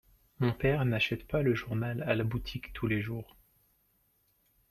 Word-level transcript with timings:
Mon 0.39 0.51
père 0.51 0.83
n'achète 0.83 1.27
pas 1.27 1.43
le 1.43 1.53
journal 1.53 2.01
à 2.07 2.15
la 2.15 2.23
boutique 2.23 2.73
tous 2.73 2.87
les 2.87 3.01
jours. 3.03 3.35